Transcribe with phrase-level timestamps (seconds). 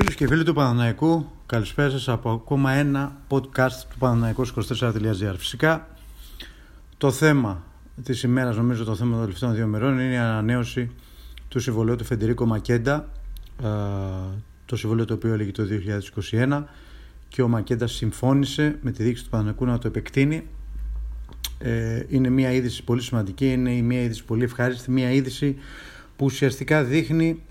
[0.00, 5.34] Φίλους και φίλοι του Παναναϊκού, καλησπέρα σας από ακόμα ένα podcast του Παναναϊκού24.gr.
[5.36, 5.88] Φυσικά,
[6.98, 7.62] το θέμα
[8.02, 10.90] της ημέρας, νομίζω το θέμα των τελευταίων δύο μερών, είναι η ανανέωση
[11.48, 13.08] του συμβολέου του Φεντερίκο Μακέντα,
[14.64, 15.62] το συμβολέο το οποίο έλεγε το
[16.30, 16.62] 2021
[17.28, 20.46] και ο Μακέντα συμφώνησε με τη δίκηση του Παναναϊκού να το επεκτείνει.
[21.58, 25.56] Ε, είναι μια είδηση πολύ σημαντική, είναι μια είδηση πολύ ευχάριστη, μια είδηση
[26.16, 27.42] που ουσιαστικά δείχνει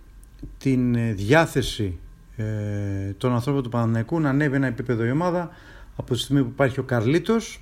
[0.58, 2.00] την ε, διάθεση
[2.40, 5.50] ε, των ανθρώπων του Παναναϊκού να ανέβει ένα επίπεδο η ομάδα
[5.96, 7.62] από τη στιγμή που υπάρχει ο Καρλίτος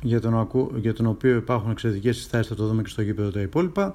[0.00, 3.40] για τον, για τον οποίο υπάρχουν εξαιρετικές συστάσεις, θα το δούμε και στο γήπεδο τα
[3.40, 3.94] υπόλοιπα.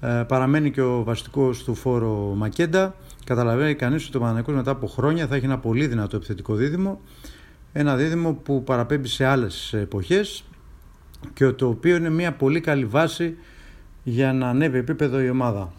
[0.00, 2.94] Ε, παραμένει και ο βασικός του φόρο Μακέντα.
[3.24, 7.00] Καταλαβαίνει κανείς ότι ο Παναναϊκός μετά από χρόνια θα έχει ένα πολύ δυνατό επιθετικό δίδυμο.
[7.72, 10.44] Ένα δίδυμο που παραπέμπει σε άλλες εποχές
[11.34, 13.36] και το οποίο είναι μια πολύ καλή βάση
[14.02, 15.72] για να ανέβει επίπεδο η ομάδα.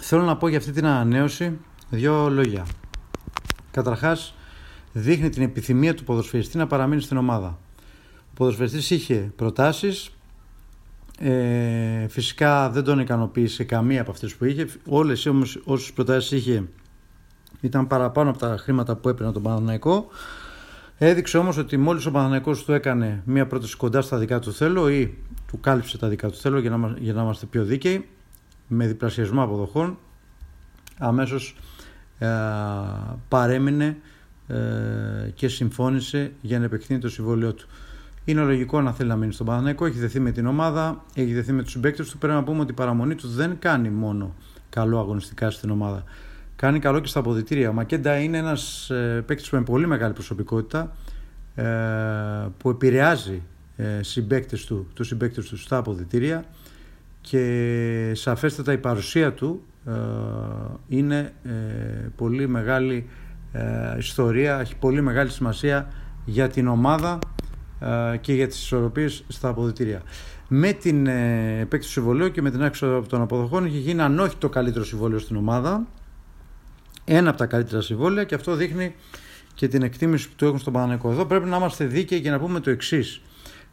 [0.00, 1.58] Θέλω να πω για αυτή την ανανέωση
[1.90, 2.66] Δύο λόγια.
[3.70, 4.34] Καταρχάς,
[4.92, 7.58] δείχνει την επιθυμία του ποδοσφαιριστή να παραμείνει στην ομάδα.
[8.06, 10.10] Ο ποδοσφαιριστής είχε προτάσεις,
[11.18, 14.66] ε, φυσικά δεν τον ικανοποίησε καμία από αυτές που είχε.
[14.88, 16.68] Όλες όμως όσες προτάσεις είχε
[17.60, 20.06] ήταν παραπάνω από τα χρήματα που έπαιρνε τον Παναναϊκό.
[20.98, 24.88] Έδειξε όμως ότι μόλις ο Παναναϊκός του έκανε μία πρόταση κοντά στα δικά του θέλω
[24.88, 28.08] ή του κάλυψε τα δικά του θέλω για να, για να είμαστε πιο δίκαιοι
[28.66, 29.98] με διπλασιασμό αποδοχών
[30.98, 31.73] αμέσως ε,
[33.28, 33.96] παρέμεινε
[34.48, 37.66] ε, και συμφώνησε για να επεκτείνει το συμβόλαιό του.
[38.24, 41.52] Είναι λογικό να θέλει να μείνει στον Παναθηναϊκό, έχει δεθεί με την ομάδα, έχει δεθεί
[41.52, 42.18] με τους συμπαίκτες του.
[42.18, 44.34] Πρέπει να πούμε ότι η παραμονή του δεν κάνει μόνο
[44.68, 46.04] καλό αγωνιστικά στην ομάδα.
[46.56, 47.68] Κάνει καλό και στα αποδητήρια.
[47.68, 50.96] Ο Μακέντα είναι ένας ε, παίκτης με πολύ μεγάλη προσωπικότητα
[51.54, 51.64] ε,
[52.58, 53.42] που επηρεάζει
[53.76, 56.44] ε, συμπαίκτες του, τους συμπαίκτες του στα αποδητήρια
[57.20, 59.73] και σαφέστατα η παρουσία του ε,
[60.88, 61.50] είναι ε,
[62.16, 63.08] πολύ μεγάλη
[63.52, 65.88] ε, ιστορία, έχει πολύ μεγάλη σημασία
[66.24, 67.18] για την ομάδα
[68.20, 70.02] και για τις ισορροπίες στα αποδητήρια.
[70.48, 74.36] Με την επέκτηση του συμβολέου και με την άξιο των αποδοχών έχει γίνει αν όχι
[74.36, 75.86] το καλύτερο συμβόλαιο στην ομάδα,
[77.04, 78.94] ένα από τα καλύτερα συμβόλαια και αυτό δείχνει
[79.54, 81.10] και την εκτίμηση που του έχουν στον Παναναϊκό.
[81.10, 83.20] Εδώ πρέπει να είμαστε δίκαιοι και να πούμε το εξής.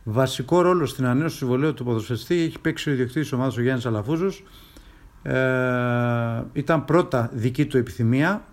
[0.04, 3.62] Βασικό ρόλο στην ανέωση του συμβολέου του ποδοσφαιριστή έχει παίξει ο ιδιοκτήτης τη ομάδας ο
[3.62, 4.44] Γιάννης Αλαφούζος,
[5.24, 8.44] ε, ήταν πρώτα δική του επιθυμία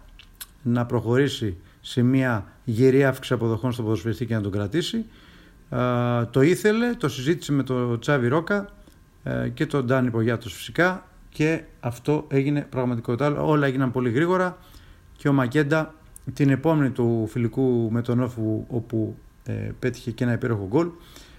[0.63, 5.05] να προχωρήσει σε μια γερή αύξηση αποδοχών στο ποδοσφαιριστή και να τον κρατήσει.
[5.71, 5.79] Ε,
[6.31, 8.69] το ήθελε, το συζήτησε με τον Τσάβι Ρόκα
[9.23, 13.43] ε, και τον Ντάνι Πογιάτος φυσικά και αυτό έγινε πραγματικότητα.
[13.43, 14.59] Όλα έγιναν πολύ γρήγορα
[15.17, 15.95] και ο Μακέντα
[16.35, 20.89] την επόμενη του φιλικού με τον Όφου όπου ε, πέτυχε και ένα υπέροχο γκολ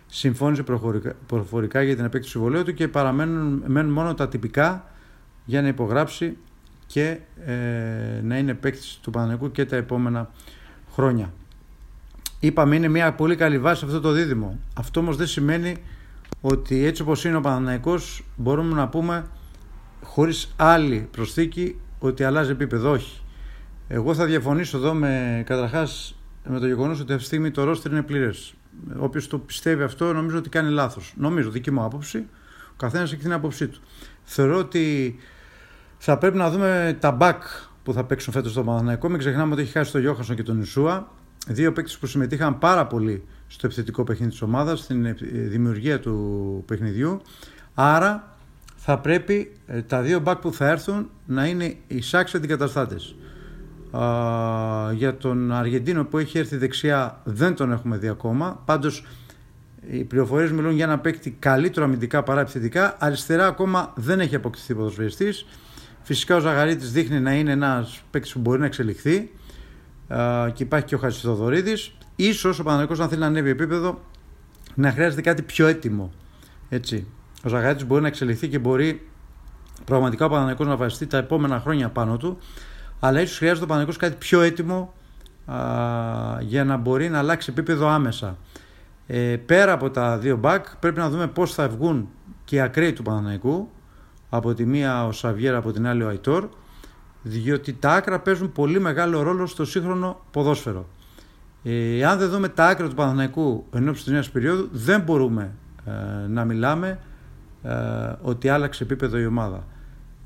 [0.07, 0.63] συμφώνησε
[1.25, 4.91] προφορικά για την επέκτηση του συμβολέου του και παραμένουν μένουν μόνο τα τυπικά
[5.50, 6.38] για να υπογράψει
[6.86, 7.54] και ε,
[8.24, 10.30] να είναι παίκτης του Παναγενικού και τα επόμενα
[10.92, 11.34] χρόνια.
[12.40, 14.60] Είπαμε είναι μια πολύ καλή βάση αυτό το δίδυμο.
[14.74, 15.76] Αυτό όμως δεν σημαίνει
[16.42, 19.26] ότι έτσι όπως είναι ο Παναναϊκός μπορούμε να πούμε
[20.04, 22.92] χωρίς άλλη προσθήκη ότι αλλάζει επίπεδο.
[22.92, 23.22] Όχι.
[23.88, 26.16] Εγώ θα διαφωνήσω εδώ με καταρχάς
[26.48, 28.54] με το γεγονός ότι αυτή τη στιγμή το ρόστερ είναι πλήρες.
[28.98, 31.14] Όποιος το πιστεύει αυτό νομίζω ότι κάνει λάθος.
[31.18, 32.18] Νομίζω, δική μου άποψη.
[32.72, 33.80] Ο καθένας έχει την άποψή του.
[34.24, 35.16] Θεωρώ ότι
[36.02, 37.40] θα πρέπει να δούμε τα back
[37.84, 39.10] που θα παίξουν φέτος στο Παναθηναϊκό.
[39.10, 41.12] Μην ξεχνάμε ότι έχει χάσει τον Γιώχανσον και τον Ισούα.
[41.48, 46.64] Δύο παίκτες που συμμετείχαν πάρα πολύ στο επιθετικό παιχνίδι της ομάδας, στην ε, δημιουργία του
[46.68, 47.22] παιχνιδιού.
[47.74, 48.38] Άρα
[48.76, 53.16] θα πρέπει ε, τα δύο back που θα έρθουν να είναι εισάξιοι αντικαταστάτες.
[54.94, 58.62] Για τον Αργεντίνο που έχει έρθει δεξιά δεν τον έχουμε δει ακόμα.
[58.66, 59.06] Πάντως
[59.92, 62.96] οι πληροφορίες μιλούν για ένα παίκτη καλύτερο αμυντικά παρά επιθετικά.
[63.00, 65.46] Αριστερά ακόμα δεν έχει αποκτηθεί ποδοσφαιριστής.
[66.02, 69.32] Φυσικά ο Ζαγαρίτης δείχνει να είναι ένας παίκτης που μπορεί να εξελιχθεί
[70.54, 71.92] και υπάρχει και ο Χατζηθοδωρίδης.
[72.34, 74.02] σω ο Παναγενικό, να θέλει να ανέβει επίπεδο,
[74.76, 76.12] να χρειάζεται κάτι πιο έτοιμο.
[76.70, 77.08] Έτσι.
[77.44, 79.08] Ο Ζαγαρίτης μπορεί να εξελιχθεί και μπορεί
[79.86, 82.38] πραγματικά ο Παναγενικό να βασιστεί τα επόμενα χρόνια πάνω του.
[83.00, 84.94] Αλλά ίσως χρειάζεται ο Παναγενικό κάτι πιο έτοιμο
[85.45, 85.56] α,
[86.42, 88.38] για να μπορεί να αλλάξει επίπεδο άμεσα.
[89.07, 92.10] Ε, πέρα από τα δύο μπακ πρέπει να δούμε πώς θα βγουν
[92.45, 93.69] και οι ακραίοι του Παναναϊκού
[94.30, 96.48] από τη μία ο Σαβιέρα, από την άλλη ο Αϊτόρ,
[97.22, 100.86] διότι τα άκρα παίζουν πολύ μεγάλο ρόλο στο σύγχρονο ποδόσφαιρο.
[101.64, 105.52] Ε, αν δεν δούμε τα άκρα του Παναθηναϊκού ενώ της νέας περίοδου, δεν μπορούμε
[105.86, 107.00] ε, να μιλάμε
[107.64, 107.72] ε,
[108.22, 109.68] ότι άλλαξε επίπεδο η ομάδα.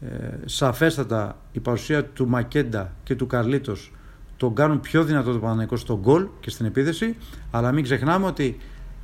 [0.01, 0.07] Ε,
[0.45, 3.91] σαφέστατα η παρουσία του Μακέντα και του Καρλίτος
[4.37, 7.15] τον κάνουν πιο δυνατό το Παναθηναϊκό στον γκολ και στην επίδεση,
[7.51, 8.57] αλλά μην ξεχνάμε ότι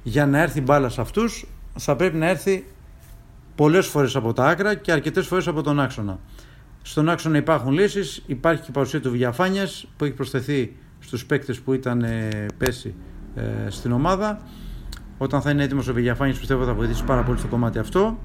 [0.03, 2.65] για να έρθει μπάλα σε αυτούς θα πρέπει να έρθει
[3.59, 6.19] πολλές φορές από τα άκρα και αρκετές φορές από τον άξονα.
[6.81, 11.59] Στον άξονα υπάρχουν λύσεις, υπάρχει και η παρουσία του Βιαφάνιας που έχει προσθεθεί στους παίκτες
[11.59, 12.95] που ήταν ε, πέσει
[13.35, 14.41] ε, στην ομάδα.
[15.17, 18.19] Όταν θα είναι έτοιμος ο Βιαφάνιας πιστεύω θα βοηθήσει πάρα πολύ στο κομμάτι αυτό.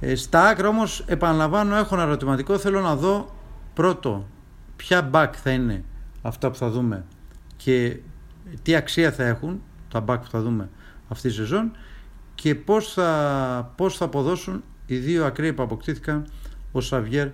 [0.00, 3.34] Ε, στα άκρα όμως επαναλαμβάνω έχω ένα ερωτηματικό θέλω να δω
[3.74, 4.28] πρώτο
[4.76, 5.84] ποια back θα είναι
[6.22, 7.04] αυτά που θα δούμε
[7.56, 7.96] και
[8.62, 10.68] τι αξία θα έχουν τα back που θα δούμε
[11.08, 11.72] αυτή τη σεζόν
[12.42, 16.26] και πώς θα, πώς θα αποδώσουν οι δύο ακραίοι που αποκτήθηκαν
[16.72, 17.28] ο Σαβιέρ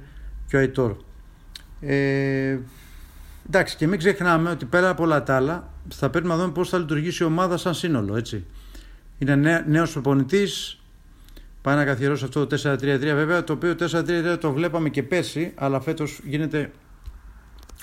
[0.46, 0.96] και ο Αϊτόρ.
[1.80, 2.58] Ε,
[3.46, 6.68] εντάξει και μην ξεχνάμε ότι πέρα από όλα τα άλλα θα πρέπει να δούμε πώς
[6.68, 8.44] θα λειτουργήσει η ομάδα σαν σύνολο έτσι.
[9.18, 10.80] Είναι νέ, νέος προπονητής,
[11.62, 15.80] πάει να καθιερώσει αυτό το 4-3-3 βέβαια το οποίο 4-3-3 το βλέπαμε και πέρσι αλλά
[15.80, 16.70] φέτος γίνεται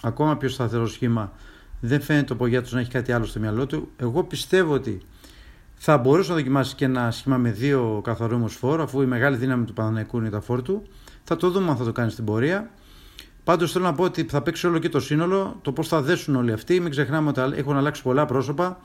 [0.02, 1.32] ακόμα πιο σταθερό σχήμα
[1.80, 5.02] δεν φαίνεται ο Πογιάτος να έχει κάτι άλλο στο μυαλό του εγώ πιστεύω ότι
[5.88, 9.66] θα μπορούσες να δοκιμάσεις και ένα σχήμα με δύο καθαρού φόρου, αφού η μεγάλη δύναμη
[9.66, 10.88] του Παναναϊκού είναι τα φόρ του.
[11.24, 12.70] Θα το δούμε αν θα το κάνεις στην πορεία.
[13.44, 16.36] Πάντως θέλω να πω ότι θα παίξει όλο και το σύνολο, το πώς θα δέσουν
[16.36, 16.80] όλοι αυτοί.
[16.80, 18.80] Μην ξεχνάμε ότι έχουν αλλάξει πολλά πρόσωπα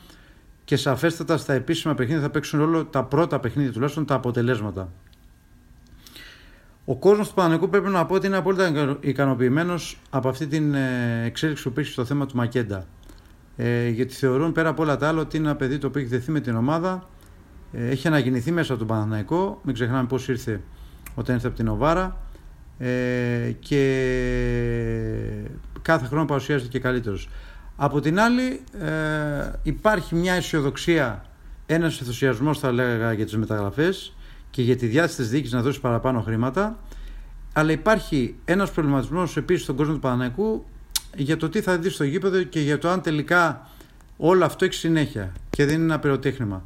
[0.65, 4.93] και σαφέστατα στα επίσημα παιχνίδια θα παίξουν όλο τα πρώτα παιχνίδια τουλάχιστον τα αποτελέσματα.
[6.85, 11.23] Ο κόσμος του Παναναϊκού πρέπει να πω ότι είναι απόλυτα ικανοποιημένος από αυτή την ε,
[11.25, 12.87] εξέλιξη που υπήρχε στο θέμα του Μακέντα
[13.63, 16.11] ε, γιατί θεωρούν πέρα από όλα τα άλλα ότι είναι ένα παιδί το οποίο έχει
[16.11, 17.09] δεθεί με την ομάδα,
[17.73, 20.61] ε, έχει αναγεννηθεί μέσα από τον Παναθηναϊκό, μην ξεχνάμε πώς ήρθε
[21.15, 22.17] όταν ήρθε από την Οβάρα
[22.79, 23.83] ε, και
[25.83, 27.29] κάθε χρόνο παρουσιάζεται και καλύτερος.
[27.77, 31.25] Από την άλλη ε, υπάρχει μια αισιοδοξία,
[31.67, 34.17] ένας ενθουσιασμός θα λέγα για τις μεταγραφές
[34.51, 36.79] και για τη διάθεση της διοίκησης να δώσει παραπάνω χρήματα
[37.53, 40.65] αλλά υπάρχει ένας προβληματισμός επίσης στον κόσμο του Παναθηναϊκού
[41.17, 43.69] για το τι θα δεις στο γήπεδο και για το αν τελικά
[44.17, 46.65] όλο αυτό έχει συνέχεια και δεν είναι ένα πυροτέχνημα.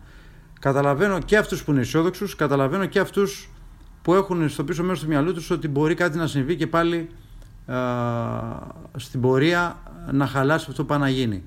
[0.60, 3.48] Καταλαβαίνω και αυτούς που είναι αισιόδοξους, καταλαβαίνω και αυτούς
[4.02, 7.08] που έχουν στο πίσω μέρος του μυαλού τους ότι μπορεί κάτι να συμβεί και πάλι
[7.66, 7.76] α,
[8.96, 9.76] στην πορεία
[10.12, 11.42] να χαλάσει αυτό που πάει να γίνει.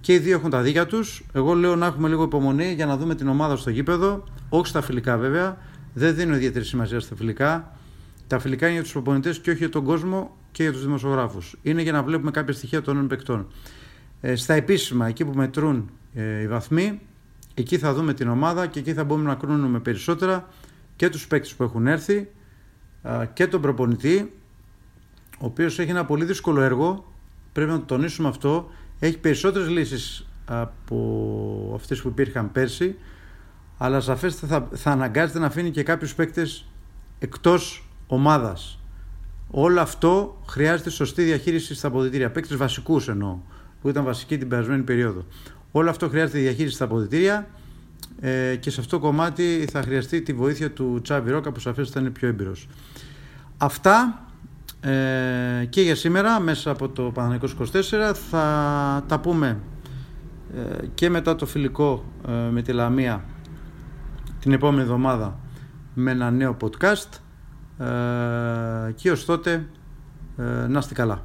[0.00, 1.24] Και οι δύο έχουν τα δίκια τους.
[1.32, 4.24] Εγώ λέω να έχουμε λίγο υπομονή για να δούμε την ομάδα στο γήπεδο.
[4.48, 5.56] Όχι στα φιλικά βέβαια.
[5.94, 7.72] Δεν δίνω ιδιαίτερη σημασία στα φιλικά.
[8.26, 11.56] Τα φιλικά είναι για τους προπονητές και όχι για τον κόσμο και για τους δημοσιογράφους.
[11.62, 13.46] Είναι για να βλέπουμε κάποια στοιχεία των νέων παικτών.
[14.20, 17.00] Ε, στα επίσημα, εκεί που μετρούν ε, οι βαθμοί,
[17.54, 20.48] εκεί θα δούμε την ομάδα και εκεί θα μπορούμε να κρίνουμε περισσότερα
[20.96, 22.28] και τους παίκτες που έχουν έρθει
[23.32, 24.32] και τον προπονητή,
[25.38, 27.12] ο οποίος έχει ένα πολύ δύσκολο έργο.
[27.52, 28.70] Πρέπει να το τονίσουμε αυτό.
[28.98, 32.96] Έχει περισσότερες λύσεις από αυτές που υπήρχαν πέρσι,
[33.78, 36.64] αλλά σαφέστατα θα, θα αναγκάζεται να αφήνει και κάποιους παίκτες
[37.18, 38.78] εκτός ομάδας.
[39.50, 42.30] Όλο αυτό χρειάζεται σωστή διαχείριση στα αποδητήρια.
[42.30, 43.38] Παίκτες βασικούς εννοώ,
[43.80, 45.24] που ήταν βασικοί την περασμένη περίοδο.
[45.72, 47.48] Όλο αυτό χρειάζεται διαχείριση στα αποδητήρια
[48.20, 52.00] ε, και σε αυτό το κομμάτι θα χρειαστεί τη βοήθεια του Τσάβι Ρόκα που σαφέστατα
[52.00, 52.68] είναι πιο έμπειρος.
[53.56, 54.26] Αυτά
[54.80, 59.60] ε, και για σήμερα μέσα από το Παναγενικό 24 θα τα πούμε
[60.56, 63.24] ε, και μετά το φιλικό ε, με τη Λαμία
[64.40, 65.38] την επόμενη εβδομάδα
[65.94, 67.18] με ένα νέο podcast ε,
[68.94, 69.66] και ως τότε
[70.38, 71.22] ε, να είστε καλά.